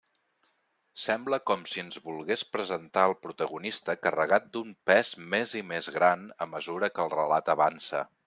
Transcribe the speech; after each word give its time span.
Sembla 1.01 1.37
com 1.49 1.65
si 1.71 1.81
ens 1.83 1.99
volgués 2.05 2.43
presentar 2.55 3.03
el 3.09 3.13
protagonista 3.27 3.95
carregat 4.07 4.49
d'un 4.57 4.73
pes 4.91 5.13
més 5.35 5.55
i 5.63 5.63
més 5.75 5.91
gran 5.99 6.27
a 6.47 6.51
mesura 6.57 6.93
que 6.97 7.07
el 7.07 7.15
relat 7.15 7.53
avança. 7.59 8.03